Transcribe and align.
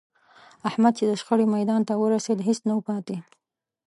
احمد 0.69 0.93
چې 0.97 1.03
د 1.07 1.11
شخړې 1.21 1.45
میدان 1.55 1.81
ته 1.87 1.93
ورسېد، 1.97 2.39
هېڅ 2.47 2.59
نه 2.67 2.73
و 2.75 2.81
پاتې 2.87 3.17